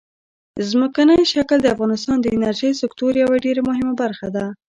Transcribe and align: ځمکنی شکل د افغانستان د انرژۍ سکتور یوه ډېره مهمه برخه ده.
ځمکنی 0.69 1.19
شکل 1.33 1.57
د 1.61 1.67
افغانستان 1.75 2.17
د 2.21 2.27
انرژۍ 2.35 2.71
سکتور 2.81 3.11
یوه 3.23 3.35
ډېره 3.45 3.61
مهمه 3.69 3.93
برخه 4.01 4.27
ده. 4.35 4.45